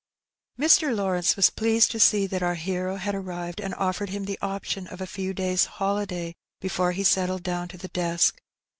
Mr. 0.59 0.95
Lawrence 0.95 1.35
was 1.35 1.51
pleased 1.51 1.91
to 1.91 1.99
see 1.99 2.25
that 2.25 2.41
our 2.41 2.55
hero 2.55 2.95
had 2.95 3.13
arrived, 3.13 3.61
and 3.61 3.75
offered 3.75 4.09
him 4.09 4.23
the 4.25 4.39
option 4.41 4.87
of 4.87 4.99
a 4.99 5.05
few 5.05 5.31
days' 5.31 5.65
holiday 5.77 6.33
before 6.59 6.93
he 6.93 7.03
settled 7.03 7.43
down 7.43 7.67
to 7.67 7.77
the 7.77 7.87
desk. 7.89 8.41